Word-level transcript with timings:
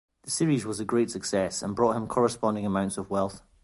The 0.23 0.31
series 0.31 0.65
was 0.65 0.79
a 0.79 0.83
great 0.83 1.11
success 1.11 1.61
and 1.61 1.75
brought 1.75 1.95
him 1.95 2.07
corresponding 2.07 2.65
amounts 2.65 2.97
of 2.97 3.11
wealth. 3.11 3.43